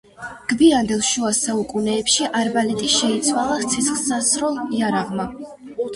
გვიანდელ 0.53 1.03
შუა 1.09 1.31
საუკუნეებში 1.39 2.29
არბალეტი 2.41 2.89
შეცვალა 2.97 3.61
ცეცხლსასროლ 3.75 4.59
იარაღმა. 4.79 5.29